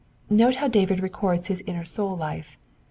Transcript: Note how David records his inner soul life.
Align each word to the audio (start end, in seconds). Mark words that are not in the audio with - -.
Note 0.31 0.55
how 0.55 0.67
David 0.67 0.99
records 0.99 1.47
his 1.47 1.61
inner 1.67 1.85
soul 1.85 2.17
life. 2.17 2.57